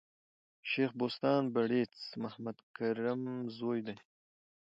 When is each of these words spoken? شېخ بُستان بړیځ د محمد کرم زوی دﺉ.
شېخ 0.69 0.91
بُستان 0.99 1.43
بړیځ 1.55 1.91
د 2.09 2.11
محمد 2.23 2.57
کرم 2.75 3.21
زوی 3.57 3.79
دﺉ. 3.87 3.97